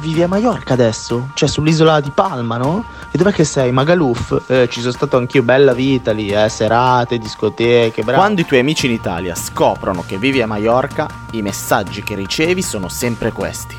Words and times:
Vivi 0.00 0.22
a 0.22 0.28
Maiorca 0.28 0.72
adesso? 0.72 1.28
Cioè 1.34 1.46
sull'isola 1.46 2.00
di 2.00 2.10
Palma, 2.10 2.56
no? 2.56 2.84
E 3.10 3.18
dov'è 3.18 3.32
che 3.32 3.44
sei? 3.44 3.70
Magaluf? 3.70 4.44
Eh, 4.46 4.66
ci 4.70 4.80
sono 4.80 4.92
stato 4.92 5.18
anch'io, 5.18 5.42
bella 5.42 5.74
vita 5.74 6.12
lì, 6.12 6.30
eh, 6.30 6.48
serate, 6.48 7.18
discoteche, 7.18 8.02
bravo. 8.02 8.18
Quando 8.18 8.40
i 8.40 8.46
tuoi 8.46 8.60
amici 8.60 8.86
in 8.86 8.92
Italia 8.92 9.34
scoprono 9.34 10.02
che 10.06 10.16
vivi 10.16 10.40
a 10.40 10.46
Maiorca, 10.46 11.06
i 11.32 11.42
messaggi 11.42 12.02
che 12.02 12.14
ricevi 12.14 12.62
sono 12.62 12.88
sempre 12.88 13.30
questi. 13.30 13.76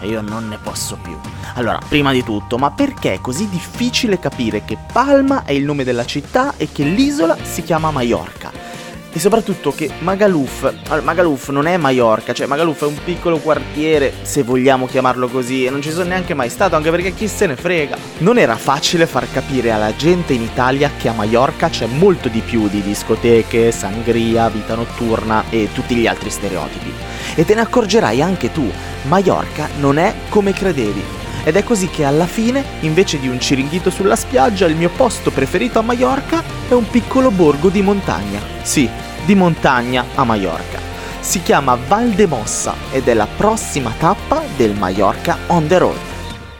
E 0.00 0.08
io 0.08 0.20
non 0.20 0.46
ne 0.48 0.58
posso 0.62 0.98
più. 1.00 1.18
Allora, 1.54 1.78
prima 1.88 2.12
di 2.12 2.22
tutto, 2.22 2.58
ma 2.58 2.70
perché 2.70 3.14
è 3.14 3.20
così 3.20 3.48
difficile 3.48 4.18
capire 4.18 4.64
che 4.64 4.76
Palma 4.92 5.44
è 5.44 5.52
il 5.52 5.64
nome 5.64 5.84
della 5.84 6.04
città 6.04 6.54
e 6.58 6.68
che 6.70 6.82
l'isola 6.82 7.36
si 7.40 7.62
chiama 7.62 7.90
Maiorca? 7.90 8.41
E 9.14 9.18
soprattutto 9.18 9.72
che 9.74 9.90
Magaluf, 9.98 10.72
Magaluf 11.02 11.50
non 11.50 11.66
è 11.66 11.76
Maiorca, 11.76 12.32
cioè 12.32 12.46
Magaluf 12.46 12.82
è 12.82 12.86
un 12.86 12.96
piccolo 13.04 13.36
quartiere, 13.38 14.10
se 14.22 14.42
vogliamo 14.42 14.86
chiamarlo 14.86 15.28
così, 15.28 15.66
e 15.66 15.70
non 15.70 15.82
ci 15.82 15.90
sono 15.90 16.08
neanche 16.08 16.32
mai 16.32 16.48
stato, 16.48 16.76
anche 16.76 16.90
perché 16.90 17.12
chi 17.12 17.28
se 17.28 17.46
ne 17.46 17.54
frega. 17.54 17.98
Non 18.18 18.38
era 18.38 18.56
facile 18.56 19.06
far 19.06 19.30
capire 19.30 19.70
alla 19.70 19.94
gente 19.94 20.32
in 20.32 20.40
Italia 20.40 20.92
che 20.96 21.08
a 21.08 21.12
Maiorca 21.12 21.68
c'è 21.68 21.84
molto 21.84 22.30
di 22.30 22.40
più 22.40 22.68
di 22.68 22.80
discoteche, 22.80 23.70
sangria, 23.70 24.48
vita 24.48 24.74
notturna 24.74 25.44
e 25.50 25.68
tutti 25.74 25.94
gli 25.94 26.06
altri 26.06 26.30
stereotipi. 26.30 26.92
E 27.34 27.44
te 27.44 27.54
ne 27.54 27.60
accorgerai 27.60 28.22
anche 28.22 28.50
tu, 28.50 28.70
Maiorca 29.08 29.68
non 29.78 29.98
è 29.98 30.14
come 30.30 30.54
credevi. 30.54 31.21
Ed 31.44 31.56
è 31.56 31.64
così 31.64 31.88
che 31.88 32.04
alla 32.04 32.26
fine, 32.26 32.64
invece 32.80 33.18
di 33.18 33.26
un 33.26 33.40
ciringhito 33.40 33.90
sulla 33.90 34.14
spiaggia, 34.14 34.66
il 34.66 34.76
mio 34.76 34.90
posto 34.90 35.32
preferito 35.32 35.80
a 35.80 35.82
Maiorca 35.82 36.42
è 36.68 36.72
un 36.72 36.88
piccolo 36.88 37.32
borgo 37.32 37.68
di 37.68 37.82
montagna. 37.82 38.40
Sì, 38.62 38.88
di 39.24 39.34
montagna 39.34 40.04
a 40.14 40.24
Maiorca. 40.24 40.78
Si 41.18 41.42
chiama 41.42 41.74
Valdemossa 41.74 42.74
ed 42.92 43.08
è 43.08 43.14
la 43.14 43.26
prossima 43.26 43.92
tappa 43.98 44.42
del 44.56 44.74
Maiorca 44.74 45.38
on 45.48 45.66
the 45.66 45.78
road. 45.78 45.98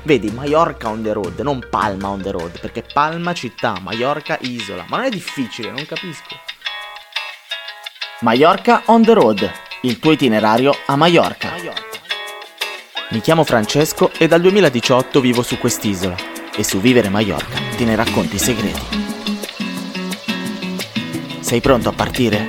Vedi, 0.03 0.31
Maiorca 0.31 0.89
on 0.89 1.03
the 1.03 1.13
road, 1.13 1.39
non 1.39 1.65
Palma 1.71 2.09
on 2.09 2.21
the 2.21 2.33
road, 2.33 2.59
perché 2.59 2.83
Palma 2.83 3.33
città, 3.35 3.79
Maiorca 3.81 4.37
isola. 4.41 4.85
Ma 4.89 4.97
non 4.97 5.07
è 5.07 5.11
difficile, 5.11 5.71
non 5.71 5.87
capisco. 5.87 6.37
Maiorca 8.21 8.83
on 8.87 9.03
the 9.03 9.13
road, 9.13 9.51
il 9.83 10.01
tuo 10.01 10.11
itinerario 10.11 10.75
a 10.87 10.97
Maiorca. 10.97 11.51
Maiorca. 11.51 11.92
Mi 13.13 13.21
chiamo 13.21 13.45
Francesco 13.45 14.11
e 14.17 14.27
dal 14.27 14.41
2018 14.41 15.21
vivo 15.21 15.43
su 15.43 15.59
quest'isola 15.59 16.17
e 16.57 16.65
su 16.65 16.81
Vivere 16.81 17.11
Maiorca 17.11 17.59
te 17.77 17.85
ne 17.85 17.95
racconto 17.95 18.37
i 18.37 18.39
segreti. 18.39 18.81
Sei 21.41 21.61
pronto 21.61 21.91
a 21.91 21.93
partire? 21.93 22.47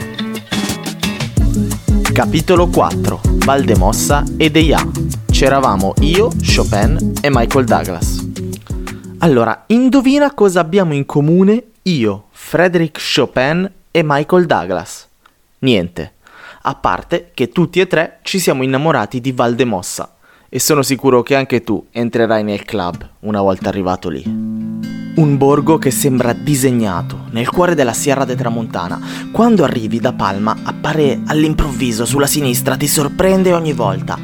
Capitolo 2.13 2.69
4 2.69 3.19
Valdemossa 3.43 4.23
e 4.37 4.49
Deia. 4.49 4.81
C'eravamo 5.29 5.95
io, 5.99 6.29
Chopin 6.55 7.15
e 7.21 7.29
Michael 7.29 7.65
Douglas. 7.65 8.25
Allora, 9.17 9.65
indovina 9.67 10.33
cosa 10.33 10.61
abbiamo 10.61 10.93
in 10.93 11.05
comune 11.05 11.71
io, 11.81 12.27
Frederick 12.31 13.01
Chopin 13.13 13.69
e 13.91 14.01
Michael 14.01 14.45
Douglas? 14.45 15.09
Niente, 15.59 16.13
a 16.61 16.75
parte 16.75 17.31
che 17.33 17.49
tutti 17.49 17.81
e 17.81 17.87
tre 17.87 18.19
ci 18.21 18.39
siamo 18.39 18.63
innamorati 18.63 19.19
di 19.19 19.33
Valdemossa 19.33 20.13
e 20.55 20.59
sono 20.59 20.83
sicuro 20.83 21.23
che 21.23 21.33
anche 21.33 21.63
tu 21.63 21.83
entrerai 21.89 22.43
nel 22.43 22.63
club 22.63 23.09
una 23.21 23.41
volta 23.41 23.69
arrivato 23.69 24.09
lì. 24.09 24.21
Un 24.23 25.35
borgo 25.35 25.79
che 25.79 25.89
sembra 25.89 26.31
disegnato 26.31 27.21
nel 27.31 27.49
cuore 27.49 27.73
della 27.73 27.91
Sierra 27.91 28.23
de 28.23 28.35
Tramontana. 28.35 28.99
Quando 29.31 29.63
arrivi 29.63 29.99
da 29.99 30.13
Palma 30.13 30.55
appare 30.61 31.21
all'improvviso 31.25 32.05
sulla 32.05 32.27
sinistra, 32.27 32.77
ti 32.77 32.87
sorprende 32.87 33.51
ogni 33.51 33.73
volta. 33.73 34.15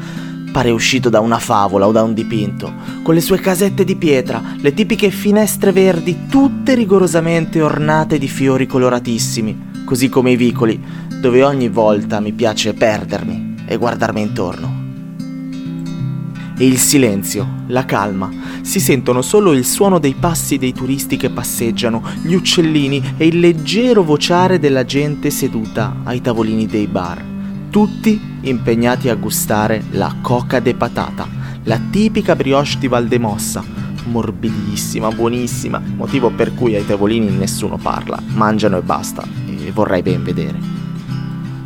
Pare 0.52 0.70
uscito 0.70 1.08
da 1.08 1.18
una 1.18 1.40
favola 1.40 1.88
o 1.88 1.90
da 1.90 2.04
un 2.04 2.14
dipinto, 2.14 2.74
con 3.02 3.14
le 3.14 3.20
sue 3.20 3.40
casette 3.40 3.82
di 3.82 3.96
pietra, 3.96 4.40
le 4.60 4.72
tipiche 4.72 5.10
finestre 5.10 5.72
verdi, 5.72 6.28
tutte 6.30 6.74
rigorosamente 6.74 7.60
ornate 7.60 8.18
di 8.18 8.28
fiori 8.28 8.68
coloratissimi, 8.68 9.82
così 9.84 10.08
come 10.08 10.30
i 10.30 10.36
vicoli, 10.36 10.80
dove 11.20 11.42
ogni 11.42 11.68
volta 11.68 12.20
mi 12.20 12.30
piace 12.30 12.72
perdermi 12.72 13.64
e 13.66 13.76
guardarmi 13.76 14.20
intorno 14.20 14.79
e 16.60 16.66
il 16.66 16.76
silenzio, 16.76 17.62
la 17.68 17.86
calma. 17.86 18.30
Si 18.60 18.80
sentono 18.80 19.22
solo 19.22 19.54
il 19.54 19.64
suono 19.64 19.98
dei 19.98 20.12
passi 20.12 20.58
dei 20.58 20.74
turisti 20.74 21.16
che 21.16 21.30
passeggiano, 21.30 22.02
gli 22.22 22.34
uccellini 22.34 23.14
e 23.16 23.28
il 23.28 23.40
leggero 23.40 24.02
vociare 24.02 24.58
della 24.58 24.84
gente 24.84 25.30
seduta 25.30 26.02
ai 26.04 26.20
tavolini 26.20 26.66
dei 26.66 26.86
bar. 26.86 27.24
Tutti 27.70 28.20
impegnati 28.42 29.08
a 29.08 29.14
gustare 29.14 29.84
la 29.92 30.14
coca 30.20 30.60
de 30.60 30.74
patata, 30.74 31.26
la 31.62 31.80
tipica 31.90 32.36
brioche 32.36 32.76
di 32.78 32.88
Valdemossa, 32.88 33.64
morbidissima, 34.04 35.08
buonissima, 35.08 35.80
motivo 35.96 36.28
per 36.28 36.54
cui 36.54 36.74
ai 36.74 36.84
tavolini 36.84 37.30
nessuno 37.30 37.78
parla, 37.78 38.20
mangiano 38.34 38.76
e 38.76 38.82
basta, 38.82 39.26
e 39.46 39.72
vorrei 39.72 40.02
ben 40.02 40.22
vedere. 40.22 40.79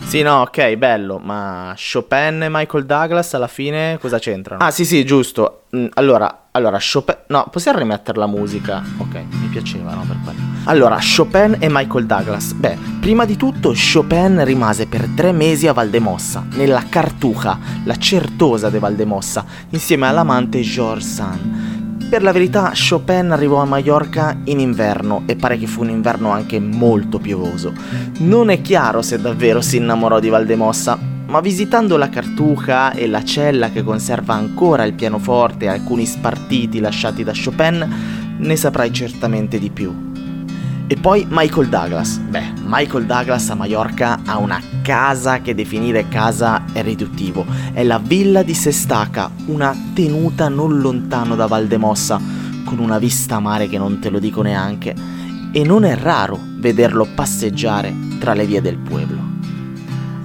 Sì, 0.07 0.23
no, 0.23 0.43
ok, 0.43 0.77
bello, 0.77 1.19
ma 1.19 1.75
Chopin 1.77 2.43
e 2.43 2.49
Michael 2.49 2.87
Douglas 2.87 3.35
alla 3.35 3.49
fine 3.49 3.99
cosa 4.01 4.21
c'entrano? 4.21 4.63
Ah, 4.63 4.71
sì, 4.71 4.85
sì, 4.85 5.05
giusto. 5.05 5.63
Mm, 5.75 5.87
allora, 5.95 6.47
allora, 6.53 6.79
Chopin... 6.79 7.17
No, 7.29 7.49
possiamo 7.51 7.79
rimettere 7.79 8.19
la 8.19 8.29
musica? 8.29 8.81
Ok, 8.99 9.15
mi 9.15 9.49
piaceva, 9.49 9.93
no, 9.93 10.05
per 10.07 10.17
quello. 10.23 10.39
Allora, 10.67 10.99
Chopin 11.01 11.57
e 11.59 11.67
Michael 11.69 12.07
Douglas. 12.07 12.53
Beh, 12.53 12.79
prima 13.01 13.25
di 13.25 13.37
tutto 13.37 13.75
Chopin 13.75 14.45
rimase 14.45 14.87
per 14.87 15.09
tre 15.17 15.33
mesi 15.33 15.67
a 15.67 15.73
Valdemossa, 15.73 16.47
nella 16.53 16.85
Cartuja, 16.89 17.59
la 17.85 17.97
certosa 17.97 18.71
di 18.71 18.79
Valdemossa, 18.79 19.45
insieme 19.71 20.07
all'amante 20.07 20.61
George 20.61 21.05
Sand. 21.05 21.74
Per 22.15 22.23
la 22.23 22.31
verità, 22.31 22.73
Chopin 22.73 23.33
arrivò 23.33 23.61
a 23.61 23.65
Mallorca 23.65 24.39
in 24.45 24.61
inverno 24.61 25.25
e 25.27 25.35
pare 25.35 25.59
che 25.59 25.67
fu 25.67 25.81
un 25.81 25.91
inverno 25.91 26.31
anche 26.31 26.61
molto 26.61 27.19
piovoso. 27.19 27.73
Non 28.19 28.51
è 28.51 28.61
chiaro 28.61 29.03
se 29.03 29.21
davvero 29.21 29.61
si 29.61 29.79
innamorò 29.79 30.21
di 30.21 30.29
Valdemossa, 30.29 30.97
ma 31.27 31.41
visitando 31.41 31.97
la 31.97 32.09
cartuja 32.09 32.93
e 32.93 33.09
la 33.09 33.25
cella 33.25 33.71
che 33.71 33.83
conserva 33.83 34.33
ancora 34.33 34.85
il 34.85 34.93
pianoforte 34.93 35.65
e 35.65 35.69
alcuni 35.71 36.07
spartiti 36.07 36.79
lasciati 36.79 37.25
da 37.25 37.33
Chopin, 37.33 38.37
ne 38.39 38.57
saprai 38.57 38.93
certamente 38.93 39.59
di 39.59 39.71
più. 39.71 39.93
E 40.87 40.95
poi 40.95 41.27
Michael 41.29 41.69
Douglas. 41.69 42.19
Beh, 42.19 42.54
Michael 42.67 43.05
Douglas 43.05 43.51
a 43.51 43.55
Mallorca 43.55 44.21
ha 44.25 44.39
una 44.39 44.61
casa 44.83 45.41
che 45.41 45.55
definire 45.55 46.09
casa 46.09 46.65
è 46.73 46.83
riduttivo. 46.83 47.45
È 47.73 47.83
la 47.85 47.99
villa 47.99 48.43
di 48.43 48.55
Sestaca, 48.55 49.31
una 49.47 49.77
tenuta 49.93 50.49
non 50.49 50.81
lontano 50.81 51.35
da 51.37 51.47
Valdemossa, 51.47 52.21
con 52.65 52.79
una 52.79 52.99
vista 52.99 53.37
a 53.37 53.41
mare 53.41 53.69
che 53.69 53.77
non 53.77 53.99
te 53.99 54.09
lo 54.09 54.19
dico 54.19 54.43
neanche. 54.43 54.95
E 55.53 55.63
non 55.63 55.85
è 55.85 55.95
raro 55.97 56.39
vederlo 56.57 57.07
passeggiare 57.15 57.95
tra 58.19 58.33
le 58.33 58.47
vie 58.47 58.61
del 58.61 58.79
pueblo. 58.79 59.21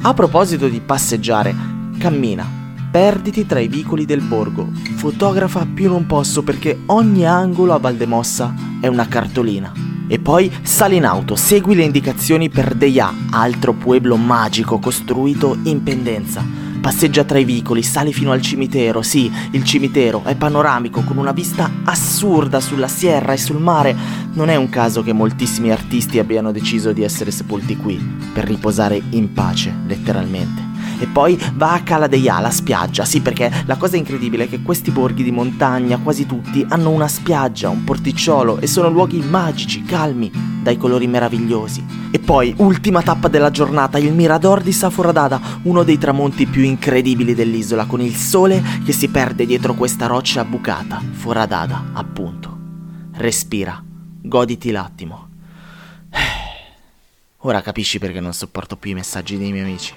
A 0.01 0.13
proposito 0.13 0.67
di 0.69 0.79
passeggiare, 0.79 1.53
cammina, 1.97 2.47
perditi 2.89 3.45
tra 3.45 3.59
i 3.59 3.67
vicoli 3.67 4.05
del 4.05 4.21
borgo, 4.21 4.69
fotografa 4.95 5.67
più 5.71 5.89
non 5.89 6.05
posso 6.05 6.41
perché 6.41 6.83
ogni 6.87 7.27
angolo 7.27 7.73
a 7.73 7.79
Valdemossa 7.79 8.53
è 8.79 8.87
una 8.87 9.07
cartolina. 9.07 9.88
E 10.11 10.17
poi 10.17 10.51
sali 10.63 10.95
in 10.95 11.05
auto, 11.05 11.35
segui 11.35 11.75
le 11.75 11.83
indicazioni 11.83 12.49
per 12.49 12.73
Deia, 12.73 13.13
altro 13.29 13.73
pueblo 13.73 14.15
magico 14.15 14.79
costruito 14.79 15.55
in 15.65 15.83
pendenza. 15.83 16.43
Passeggia 16.81 17.23
tra 17.23 17.37
i 17.37 17.43
vicoli, 17.43 17.83
sali 17.83 18.11
fino 18.11 18.31
al 18.31 18.41
cimitero. 18.41 19.03
Sì, 19.03 19.31
il 19.51 19.63
cimitero 19.63 20.23
è 20.23 20.35
panoramico 20.35 21.01
con 21.01 21.17
una 21.17 21.31
vista 21.31 21.69
assurda 21.83 22.59
sulla 22.59 22.87
sierra 22.87 23.33
e 23.33 23.37
sul 23.37 23.61
mare. 23.61 23.95
Non 24.33 24.49
è 24.49 24.55
un 24.55 24.69
caso 24.69 25.03
che 25.03 25.13
moltissimi 25.13 25.71
artisti 25.71 26.17
abbiano 26.17 26.51
deciso 26.51 26.91
di 26.91 27.03
essere 27.03 27.29
sepolti 27.29 27.77
qui, 27.77 28.03
per 28.33 28.45
riposare 28.45 28.99
in 29.11 29.31
pace, 29.31 29.71
letteralmente. 29.85 30.68
E 30.99 31.07
poi 31.07 31.39
va 31.53 31.73
a 31.73 31.81
Cala 31.83 32.07
Deia, 32.07 32.39
la 32.39 32.49
spiaggia. 32.49 33.05
Sì, 33.05 33.21
perché 33.21 33.49
la 33.65 33.77
cosa 33.77 33.95
incredibile 33.95 34.43
è 34.43 34.49
che 34.49 34.61
questi 34.61 34.91
borghi 34.91 35.23
di 35.23 35.31
montagna, 35.31 35.97
quasi 35.97 36.25
tutti, 36.25 36.65
hanno 36.67 36.89
una 36.89 37.07
spiaggia, 37.07 37.69
un 37.69 37.85
porticciolo 37.85 38.59
e 38.59 38.67
sono 38.67 38.89
luoghi 38.89 39.19
magici, 39.19 39.83
calmi, 39.83 40.29
dai 40.61 40.77
colori 40.77 41.07
meravigliosi. 41.07 41.85
E 42.11 42.19
poi, 42.19 42.53
ultima 42.57 43.01
tappa 43.01 43.29
della 43.29 43.49
giornata, 43.49 43.97
il 43.97 44.13
Mirador 44.13 44.61
di 44.61 44.73
Saforadada, 44.73 45.39
uno 45.63 45.83
dei 45.83 45.97
tramonti 45.97 46.45
più 46.47 46.63
incredibili 46.63 47.33
dell'isola, 47.33 47.85
con 47.85 48.01
il 48.01 48.15
sole 48.15 48.61
che 48.83 48.91
si 48.91 49.07
perde 49.07 49.45
dietro 49.45 49.75
questa 49.75 50.05
roccia 50.05 50.43
bucata. 50.43 51.01
Foradada, 51.11 51.91
appunto. 51.93 52.57
Respira, 53.13 53.81
goditi 54.21 54.71
l'attimo. 54.71 55.27
Ora 57.43 57.61
capisci 57.61 57.99
perché 57.99 58.19
non 58.19 58.33
sopporto 58.33 58.75
più 58.75 58.91
i 58.91 58.95
messaggi 58.95 59.37
dei 59.37 59.51
miei 59.51 59.63
amici. 59.63 59.93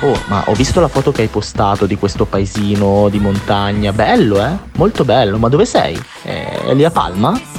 Oh, 0.00 0.16
ma 0.28 0.44
ho 0.46 0.54
visto 0.54 0.80
la 0.80 0.86
foto 0.86 1.10
che 1.10 1.22
hai 1.22 1.28
postato 1.28 1.84
di 1.84 1.96
questo 1.96 2.24
paesino 2.24 3.08
di 3.08 3.18
montagna. 3.18 3.92
Bello, 3.92 4.40
eh? 4.40 4.56
Molto 4.76 5.04
bello. 5.04 5.38
Ma 5.38 5.48
dove 5.48 5.64
sei? 5.64 6.00
È 6.22 6.72
lì 6.72 6.84
a 6.84 6.90
Palma? 6.90 7.57